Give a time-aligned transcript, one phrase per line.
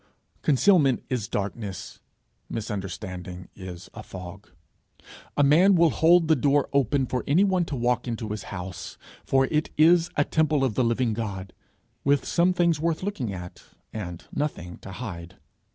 [0.41, 1.99] Concealment is darkness;
[2.49, 4.49] misunderstanding is a fog.
[5.37, 9.45] A man will hold the door open for anyone to walk into his house, for
[9.51, 11.53] it is a temple of the living God
[12.03, 13.61] with some things worth looking at,
[13.93, 15.37] and nothing to hide.